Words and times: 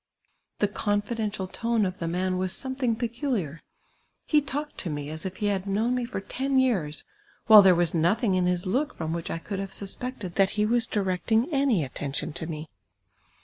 The 0.57 0.67
confidential 0.67 1.45
tone 1.47 1.85
of 1.85 1.99
the 1.99 2.07
man 2.07 2.39
was 2.39 2.53
something 2.53 2.95
peculiar; 2.95 3.61
he 4.25 4.41
talked 4.41 4.79
to 4.79 4.89
me 4.89 5.11
as 5.11 5.27
if 5.27 5.37
he 5.37 5.45
had 5.45 5.67
known 5.67 5.93
me 5.93 6.05
for 6.05 6.19
ten 6.19 6.57
years, 6.57 7.03
while 7.45 7.61
there 7.61 7.75
was 7.75 7.91
nothinp: 7.93 8.33
in 8.35 8.47
his 8.47 8.65
look 8.65 8.95
from 8.97 9.13
which 9.13 9.29
I 9.29 9.37
could 9.37 9.59
have 9.59 9.71
suspected 9.73 10.33
that 10.37 10.57
he 10.57 10.65
was 10.65 10.87
directinp: 10.87 11.49
any 11.51 11.83
attention 11.83 12.33
to 12.33 12.47
me. 12.47 12.67